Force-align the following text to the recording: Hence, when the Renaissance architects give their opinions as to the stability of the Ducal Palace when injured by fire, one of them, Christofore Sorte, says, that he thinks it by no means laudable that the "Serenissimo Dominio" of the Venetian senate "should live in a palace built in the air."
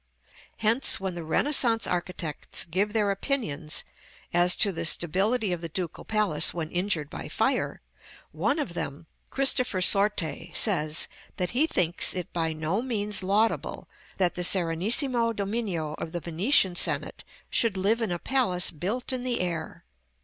Hence, 0.57 0.99
when 0.99 1.13
the 1.13 1.23
Renaissance 1.23 1.85
architects 1.85 2.65
give 2.65 2.91
their 2.91 3.11
opinions 3.11 3.83
as 4.33 4.55
to 4.55 4.71
the 4.71 4.83
stability 4.83 5.53
of 5.53 5.61
the 5.61 5.69
Ducal 5.69 6.05
Palace 6.05 6.55
when 6.55 6.71
injured 6.71 7.07
by 7.07 7.27
fire, 7.27 7.81
one 8.31 8.57
of 8.57 8.73
them, 8.73 9.05
Christofore 9.29 9.79
Sorte, 9.83 10.49
says, 10.55 11.07
that 11.37 11.51
he 11.51 11.67
thinks 11.67 12.15
it 12.15 12.33
by 12.33 12.51
no 12.51 12.81
means 12.81 13.21
laudable 13.21 13.87
that 14.17 14.33
the 14.33 14.43
"Serenissimo 14.43 15.33
Dominio" 15.33 15.93
of 15.99 16.13
the 16.13 16.19
Venetian 16.19 16.75
senate 16.75 17.23
"should 17.51 17.77
live 17.77 18.01
in 18.01 18.11
a 18.11 18.17
palace 18.17 18.71
built 18.71 19.13
in 19.13 19.23
the 19.23 19.39
air." 19.39 19.85